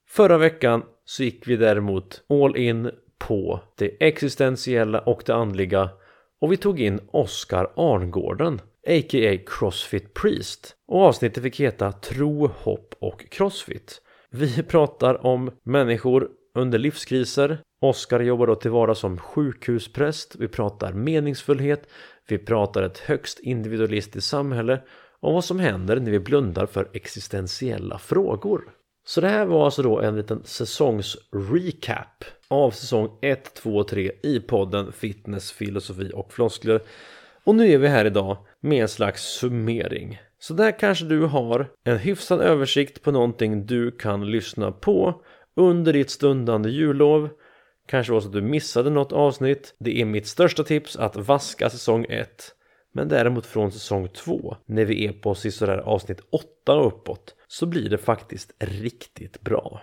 Förra 0.09 0.39
veckan 0.39 0.83
så 1.05 1.23
gick 1.23 1.49
vi 1.49 1.57
däremot 1.57 2.23
all 2.29 2.57
in 2.57 2.91
på 3.19 3.61
det 3.77 4.07
existentiella 4.07 5.01
och 5.01 5.23
det 5.27 5.35
andliga 5.35 5.91
och 6.41 6.53
vi 6.53 6.57
tog 6.57 6.81
in 6.81 7.01
Oskar 7.11 7.73
Arngården 7.77 8.61
a.k.a. 8.87 9.39
Crossfit 9.47 10.15
Priest 10.15 10.77
och 10.89 11.03
avsnittet 11.03 11.43
fick 11.43 11.61
heta 11.61 11.93
Tro, 11.93 12.47
hopp 12.47 12.95
och 12.99 13.31
Crossfit. 13.31 14.03
Vi 14.31 14.63
pratar 14.69 15.27
om 15.27 15.51
människor 15.63 16.29
under 16.55 16.79
livskriser. 16.79 17.59
Oskar 17.81 18.21
jobbar 18.21 18.47
då 18.47 18.55
till 18.55 18.71
vara 18.71 18.95
som 18.95 19.19
sjukhuspräst. 19.19 20.37
Vi 20.39 20.49
pratar 20.49 20.93
meningsfullhet. 20.93 21.89
Vi 22.29 22.39
pratar 22.39 22.83
ett 22.83 22.99
högst 22.99 23.39
individualistiskt 23.39 24.31
samhälle 24.31 24.83
och 25.21 25.33
vad 25.33 25.45
som 25.45 25.59
händer 25.61 26.01
när 26.01 26.11
vi 26.11 26.21
blundar 26.21 26.67
för 26.67 26.89
existentiella 26.93 27.99
frågor. 27.99 28.78
Så 29.09 29.21
det 29.21 29.29
här 29.29 29.45
var 29.45 29.65
alltså 29.65 29.83
då 29.83 30.01
en 30.01 30.17
liten 30.17 30.43
säsongsrecap 30.45 32.25
av 32.49 32.71
säsong 32.71 33.19
1, 33.23 33.55
2 33.55 33.77
och 33.77 33.89
3 33.89 34.13
i 34.23 34.41
podden 34.41 34.93
Fitness, 34.93 35.53
filosofi 35.53 36.11
och 36.15 36.33
floskler. 36.33 36.81
Och 37.45 37.55
nu 37.55 37.73
är 37.73 37.79
vi 37.79 37.89
här 37.89 38.05
idag 38.05 38.37
med 38.61 38.83
en 38.83 38.89
slags 38.89 39.23
summering. 39.23 40.21
Så 40.39 40.55
där 40.55 40.79
kanske 40.79 41.05
du 41.05 41.21
har 41.21 41.71
en 41.85 41.99
hyfsad 41.99 42.41
översikt 42.41 43.03
på 43.03 43.13
någonting 43.13 43.67
du 43.67 43.91
kan 43.91 44.31
lyssna 44.31 44.73
på 44.73 45.23
under 45.57 45.93
ditt 45.93 46.11
stundande 46.11 46.71
jullov. 46.71 47.29
Kanske 47.87 48.13
var 48.13 48.21
så 48.21 48.27
att 48.27 48.33
du 48.33 48.43
missade 48.43 48.91
något 48.91 49.13
avsnitt. 49.13 49.75
Det 49.79 50.01
är 50.01 50.05
mitt 50.05 50.27
största 50.27 50.65
tips 50.65 50.97
att 50.97 51.17
vaska 51.17 51.71
säsong 51.71 52.07
1. 52.09 52.29
Men 52.93 53.09
däremot 53.09 53.47
från 53.47 53.73
säsong 53.73 54.09
2, 54.09 54.57
när 54.67 54.85
vi 54.85 55.07
är 55.07 55.13
på 55.13 55.35
sådär 55.35 55.79
avsnitt 55.79 56.21
8 56.31 56.75
och 56.75 56.87
uppåt, 56.87 57.35
så 57.49 57.67
blir 57.67 57.91
det 57.91 57.99
faktiskt 57.99 58.53
riktigt 58.59 59.41
bra. 59.41 59.83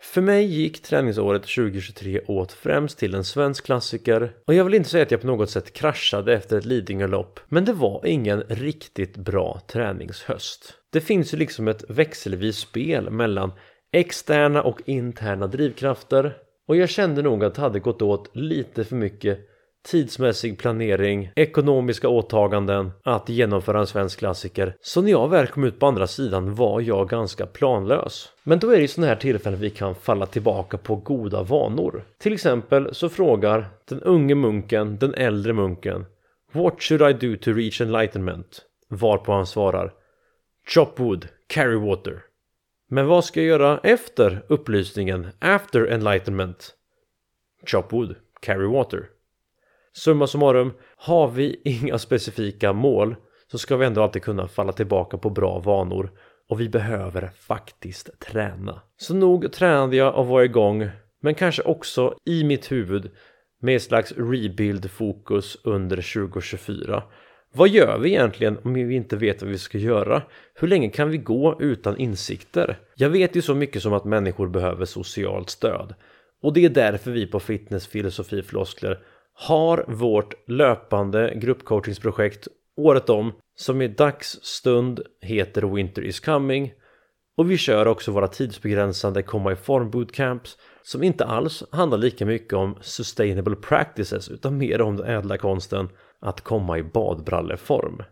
För 0.00 0.20
mig 0.20 0.44
gick 0.44 0.82
träningsåret 0.82 1.42
2023 1.42 2.20
åt 2.26 2.52
främst 2.52 2.98
till 2.98 3.14
en 3.14 3.24
svensk 3.24 3.64
klassiker 3.64 4.32
och 4.46 4.54
jag 4.54 4.64
vill 4.64 4.74
inte 4.74 4.88
säga 4.88 5.02
att 5.02 5.10
jag 5.10 5.20
på 5.20 5.26
något 5.26 5.50
sätt 5.50 5.72
kraschade 5.72 6.34
efter 6.34 6.58
ett 6.58 6.64
Lidingölopp 6.64 7.40
men 7.48 7.64
det 7.64 7.72
var 7.72 8.06
ingen 8.06 8.40
riktigt 8.40 9.16
bra 9.16 9.60
träningshöst. 9.66 10.74
Det 10.90 11.00
finns 11.00 11.34
ju 11.34 11.38
liksom 11.38 11.68
ett 11.68 11.84
växelvis 11.88 12.56
spel 12.56 13.10
mellan 13.10 13.52
externa 13.92 14.62
och 14.62 14.80
interna 14.86 15.46
drivkrafter 15.46 16.36
och 16.68 16.76
jag 16.76 16.88
kände 16.88 17.22
nog 17.22 17.44
att 17.44 17.54
det 17.54 17.60
hade 17.60 17.80
gått 17.80 18.02
åt 18.02 18.36
lite 18.36 18.84
för 18.84 18.96
mycket 18.96 19.47
tidsmässig 19.90 20.58
planering, 20.58 21.30
ekonomiska 21.36 22.08
åtaganden 22.08 22.90
att 23.02 23.28
genomföra 23.28 23.80
en 23.80 23.86
svensk 23.86 24.18
klassiker. 24.18 24.74
Så 24.80 25.02
när 25.02 25.10
jag 25.10 25.28
väl 25.28 25.46
kom 25.46 25.64
ut 25.64 25.78
på 25.78 25.86
andra 25.86 26.06
sidan 26.06 26.54
var 26.54 26.80
jag 26.80 27.08
ganska 27.08 27.46
planlös. 27.46 28.28
Men 28.42 28.58
då 28.58 28.70
är 28.70 28.76
det 28.76 28.82
ju 28.82 28.88
sådana 28.88 29.08
här 29.08 29.20
tillfällen 29.20 29.60
vi 29.60 29.70
kan 29.70 29.94
falla 29.94 30.26
tillbaka 30.26 30.78
på 30.78 30.96
goda 30.96 31.42
vanor. 31.42 32.04
Till 32.18 32.32
exempel 32.32 32.94
så 32.94 33.08
frågar 33.08 33.66
den 33.88 34.02
unge 34.02 34.34
munken 34.34 34.98
den 34.98 35.14
äldre 35.14 35.52
munken 35.52 36.04
What 36.52 36.82
should 36.82 37.02
I 37.10 37.28
do 37.28 37.36
to 37.36 37.52
reach 37.52 37.80
enlightenment? 37.80 38.62
Varpå 38.88 39.32
han 39.32 39.46
svarar 39.46 39.92
Chop 40.74 41.00
wood, 41.00 41.28
carry 41.46 41.76
water. 41.76 42.22
Men 42.90 43.06
vad 43.06 43.24
ska 43.24 43.40
jag 43.40 43.48
göra 43.48 43.80
efter 43.82 44.42
upplysningen, 44.48 45.26
after 45.38 45.86
enlightenment? 45.86 46.74
Chop 47.66 47.92
wood, 47.92 48.14
carry 48.40 48.66
water. 48.66 49.08
Summa 49.98 50.26
summarum, 50.26 50.72
har 50.96 51.28
vi 51.28 51.60
inga 51.64 51.98
specifika 51.98 52.72
mål 52.72 53.16
så 53.50 53.58
ska 53.58 53.76
vi 53.76 53.86
ändå 53.86 54.02
alltid 54.02 54.22
kunna 54.22 54.48
falla 54.48 54.72
tillbaka 54.72 55.18
på 55.18 55.30
bra 55.30 55.58
vanor 55.58 56.10
och 56.48 56.60
vi 56.60 56.68
behöver 56.68 57.30
faktiskt 57.38 58.20
träna. 58.20 58.82
Så 58.96 59.14
nog 59.14 59.52
tränade 59.52 59.96
jag 59.96 60.14
och 60.14 60.26
var 60.26 60.42
igång 60.42 60.88
men 61.22 61.34
kanske 61.34 61.62
också 61.62 62.14
i 62.24 62.44
mitt 62.44 62.72
huvud 62.72 63.10
med 63.60 63.76
ett 63.76 63.82
slags 63.82 64.12
rebuild-fokus 64.12 65.58
under 65.64 65.96
2024. 65.96 67.02
Vad 67.52 67.68
gör 67.68 67.98
vi 67.98 68.08
egentligen 68.08 68.58
om 68.64 68.74
vi 68.74 68.94
inte 68.94 69.16
vet 69.16 69.42
vad 69.42 69.50
vi 69.50 69.58
ska 69.58 69.78
göra? 69.78 70.22
Hur 70.54 70.68
länge 70.68 70.88
kan 70.88 71.10
vi 71.10 71.18
gå 71.18 71.56
utan 71.60 71.96
insikter? 71.96 72.78
Jag 72.94 73.10
vet 73.10 73.36
ju 73.36 73.42
så 73.42 73.54
mycket 73.54 73.82
som 73.82 73.92
att 73.92 74.04
människor 74.04 74.48
behöver 74.48 74.84
socialt 74.84 75.50
stöd 75.50 75.94
och 76.42 76.52
det 76.52 76.64
är 76.64 76.70
därför 76.70 77.10
vi 77.10 77.26
på 77.26 77.40
Fitness 77.40 77.86
Filosofi 77.86 78.42
Floskler 78.42 78.98
har 79.40 79.84
vårt 79.88 80.48
löpande 80.48 81.32
gruppcoachingsprojekt 81.36 82.48
året 82.76 83.10
om 83.10 83.32
som 83.56 83.82
i 83.82 83.88
dagsstund 83.88 85.00
heter 85.22 85.62
Winter 85.62 86.02
is 86.02 86.20
coming 86.20 86.72
och 87.36 87.50
vi 87.50 87.58
kör 87.58 87.86
också 87.86 88.12
våra 88.12 88.28
tidsbegränsande 88.28 89.22
komma 89.22 89.52
i 89.52 89.56
form 89.56 89.90
bootcamps 89.90 90.56
som 90.82 91.02
inte 91.02 91.24
alls 91.24 91.64
handlar 91.70 91.98
lika 91.98 92.26
mycket 92.26 92.52
om 92.52 92.78
sustainable 92.80 93.56
practices 93.56 94.28
utan 94.28 94.58
mer 94.58 94.80
om 94.80 94.96
den 94.96 95.06
ädla 95.06 95.38
konsten 95.38 95.88
att 96.20 96.40
komma 96.40 96.78
i 96.78 96.82
badbralleform. 96.82 98.02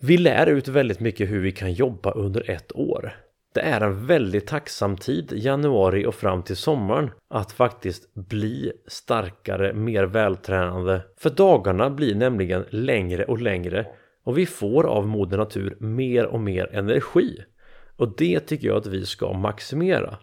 Vi 0.00 0.16
lär 0.16 0.46
ut 0.46 0.68
väldigt 0.68 1.00
mycket 1.00 1.30
hur 1.30 1.40
vi 1.40 1.52
kan 1.52 1.72
jobba 1.72 2.12
under 2.12 2.50
ett 2.50 2.76
år. 2.76 3.16
Det 3.54 3.60
är 3.60 3.80
en 3.80 4.06
väldigt 4.06 4.46
tacksam 4.46 4.96
tid, 4.96 5.32
januari 5.32 6.06
och 6.06 6.14
fram 6.14 6.42
till 6.42 6.56
sommaren, 6.56 7.10
att 7.28 7.52
faktiskt 7.52 8.14
bli 8.14 8.72
starkare, 8.86 9.72
mer 9.72 10.04
vältränade. 10.04 11.02
För 11.16 11.30
dagarna 11.30 11.90
blir 11.90 12.14
nämligen 12.14 12.64
längre 12.70 13.24
och 13.24 13.40
längre 13.40 13.86
och 14.24 14.38
vi 14.38 14.46
får 14.46 14.86
av 14.86 15.06
moder 15.06 15.38
natur 15.38 15.76
mer 15.80 16.26
och 16.26 16.40
mer 16.40 16.70
energi. 16.72 17.38
Och 17.96 18.16
det 18.16 18.40
tycker 18.40 18.68
jag 18.68 18.76
att 18.76 18.86
vi 18.86 19.06
ska 19.06 19.32
maximera. 19.32 20.18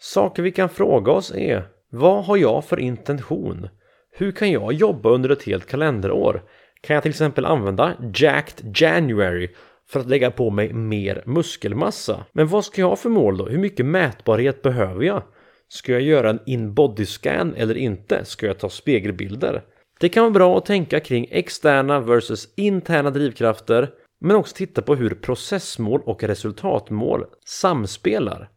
Saker 0.00 0.42
vi 0.42 0.52
kan 0.52 0.68
fråga 0.68 1.12
oss 1.12 1.32
är 1.34 1.68
Vad 1.90 2.24
har 2.24 2.36
jag 2.36 2.64
för 2.64 2.80
intention? 2.80 3.68
Hur 4.10 4.32
kan 4.32 4.50
jag 4.50 4.72
jobba 4.72 5.10
under 5.10 5.30
ett 5.30 5.42
helt 5.42 5.66
kalenderår? 5.66 6.42
Kan 6.80 6.94
jag 6.94 7.02
till 7.02 7.10
exempel 7.10 7.44
använda 7.44 7.94
Jacked 8.14 8.76
January 8.76 9.54
för 9.90 10.00
att 10.00 10.08
lägga 10.08 10.30
på 10.30 10.50
mig 10.50 10.72
mer 10.72 11.22
muskelmassa. 11.26 12.24
Men 12.32 12.48
vad 12.48 12.64
ska 12.64 12.80
jag 12.80 12.88
ha 12.88 12.96
för 12.96 13.08
mål 13.08 13.36
då? 13.36 13.46
Hur 13.46 13.58
mycket 13.58 13.86
mätbarhet 13.86 14.62
behöver 14.62 15.04
jag? 15.04 15.22
Ska 15.68 15.92
jag 15.92 16.02
göra 16.02 16.30
en 16.30 16.40
in-body 16.46 17.06
scan 17.06 17.54
eller 17.54 17.76
inte? 17.76 18.24
Ska 18.24 18.46
jag 18.46 18.58
ta 18.58 18.68
spegelbilder? 18.68 19.62
Det 20.00 20.08
kan 20.08 20.22
vara 20.22 20.32
bra 20.32 20.58
att 20.58 20.66
tänka 20.66 21.00
kring 21.00 21.26
externa 21.30 22.00
versus 22.00 22.48
interna 22.56 23.10
drivkrafter 23.10 23.90
men 24.20 24.36
också 24.36 24.56
titta 24.56 24.82
på 24.82 24.94
hur 24.94 25.10
processmål 25.10 26.00
och 26.04 26.24
resultatmål 26.24 27.24
samspelar. 27.46 28.48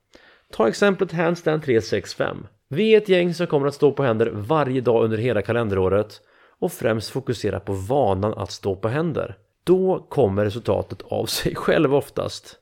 Ta 0.52 0.68
exemplet 0.68 1.12
Handstand 1.12 1.64
365. 1.64 2.48
Vi 2.70 2.94
är 2.94 2.98
ett 2.98 3.10
gäng 3.10 3.34
som 3.34 3.48
kommer 3.48 3.68
att 3.68 3.74
stå 3.74 3.92
på 3.92 4.04
händer 4.04 4.32
varje 4.34 4.82
dag 4.82 5.04
under 5.04 5.18
hela 5.18 5.42
kalenderåret 5.42 6.22
och 6.60 6.72
främst 6.72 7.10
fokusera 7.10 7.60
på 7.60 7.74
vanan 7.74 8.34
att 8.34 8.52
stå 8.52 8.76
på 8.76 8.88
händer. 8.88 9.38
Då 9.64 10.08
kommer 10.10 10.46
resultatet 10.46 11.02
av 11.02 11.26
sig 11.26 11.56
själv 11.56 11.96
oftast. 11.96 12.58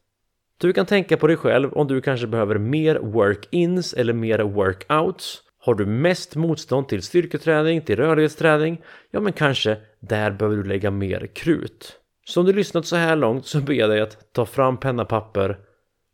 Du 0.58 0.74
kan 0.74 0.86
tänka 0.86 1.18
på 1.18 1.28
dig 1.28 1.38
själv 1.38 1.74
om 1.74 1.88
du 1.88 2.02
kanske 2.02 2.28
behöver 2.28 2.58
mer 2.58 2.96
work-ins 2.96 3.94
eller 3.94 4.14
mer 4.14 4.40
workouts. 4.40 5.44
Har 5.62 5.76
du 5.76 5.86
mest 5.86 6.36
motstånd 6.36 6.88
till 6.88 7.02
styrketräning, 7.02 7.82
till 7.82 7.96
rörlighetsträning? 7.96 8.82
Ja, 9.12 9.20
men 9.20 9.34
kanske 9.34 9.78
där 10.00 10.32
behöver 10.32 10.58
du 10.58 10.64
lägga 10.64 10.92
mer 10.92 11.28
krut. 11.36 12.00
Så 12.26 12.40
om 12.40 12.46
du 12.46 12.54
lyssnat 12.54 12.86
så 12.86 12.96
här 12.96 13.16
långt 13.16 13.46
så 13.46 13.60
ber 13.60 13.74
jag 13.74 13.90
dig 13.90 14.02
att 14.02 14.34
ta 14.34 14.46
fram 14.46 14.78
penna 14.78 15.04
och 15.04 15.10
papper, 15.10 15.58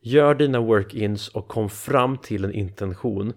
gör 0.02 0.36
dina 0.36 0.60
work-ins 0.60 1.28
och 1.28 1.48
kom 1.48 1.69
fram 1.69 2.17
till 2.17 2.45
en 2.45 2.54
intention. 2.54 3.34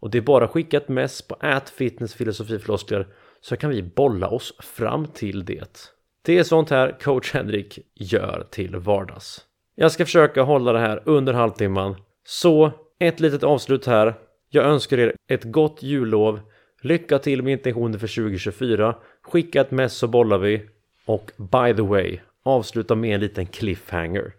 Och 0.00 0.10
det 0.10 0.18
är 0.18 0.22
bara 0.22 0.44
att 0.44 0.50
skicka 0.50 0.76
ett 0.76 0.88
mess 0.88 1.22
på 1.22 1.36
ätfitnessfilosofifloskler 1.42 3.06
så 3.40 3.56
kan 3.56 3.70
vi 3.70 3.82
bolla 3.82 4.28
oss 4.28 4.54
fram 4.58 5.06
till 5.06 5.44
det. 5.44 5.92
Det 6.22 6.38
är 6.38 6.42
sånt 6.42 6.70
här 6.70 6.98
coach 7.00 7.34
Henrik 7.34 7.78
gör 7.94 8.46
till 8.50 8.76
vardags. 8.76 9.40
Jag 9.74 9.92
ska 9.92 10.04
försöka 10.04 10.42
hålla 10.42 10.72
det 10.72 10.78
här 10.78 11.02
under 11.04 11.32
halvtimman. 11.32 11.96
Så 12.24 12.72
ett 12.98 13.20
litet 13.20 13.42
avslut 13.42 13.86
här. 13.86 14.14
Jag 14.48 14.64
önskar 14.64 14.98
er 14.98 15.12
ett 15.28 15.44
gott 15.44 15.82
jullov. 15.82 16.40
Lycka 16.82 17.18
till 17.18 17.42
med 17.42 17.52
intentioner 17.52 17.98
för 17.98 18.06
2024. 18.06 18.96
Skicka 19.22 19.60
ett 19.60 19.70
mess 19.70 19.94
så 19.94 20.06
bollar 20.06 20.38
vi. 20.38 20.62
Och 21.06 21.30
by 21.36 21.74
the 21.76 21.82
way, 21.82 22.18
avsluta 22.42 22.94
med 22.94 23.14
en 23.14 23.20
liten 23.20 23.46
cliffhanger. 23.46 24.32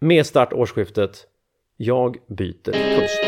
Med 0.00 0.26
start 0.26 0.52
årsskiftet. 0.52 1.26
Jag 1.76 2.16
byter 2.28 2.98
pust. 3.00 3.22